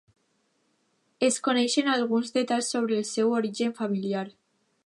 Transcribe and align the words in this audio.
Es 1.27 1.37
coneixen 1.49 1.93
alguns 1.97 2.35
detalls 2.39 2.73
sobre 2.77 2.99
el 3.03 3.09
seu 3.13 3.33
origen 3.43 3.81
familiar. 3.83 4.29